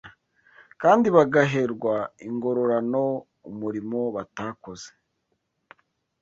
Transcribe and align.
kandi 0.81 1.07
bagaherwa 1.15 1.95
ingororano 2.27 3.03
umurimo 3.49 3.99
batakoze 4.15 4.89